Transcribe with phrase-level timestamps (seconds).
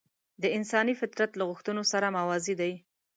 [0.41, 2.73] د انساني فطرت له غوښتنو سره موازي دي.